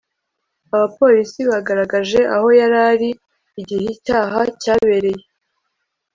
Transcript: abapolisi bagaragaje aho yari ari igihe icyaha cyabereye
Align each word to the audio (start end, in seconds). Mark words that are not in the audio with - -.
abapolisi 0.73 1.39
bagaragaje 1.51 2.19
aho 2.35 2.47
yari 2.59 2.79
ari 2.91 3.09
igihe 3.61 3.85
icyaha 3.95 4.39
cyabereye 4.61 5.23